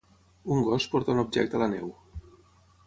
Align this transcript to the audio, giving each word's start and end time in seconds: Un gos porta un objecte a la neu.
Un 0.55 0.63
gos 0.69 0.87
porta 0.95 1.15
un 1.17 1.21
objecte 1.25 1.59
a 1.59 1.63
la 1.65 1.71
neu. 1.77 1.93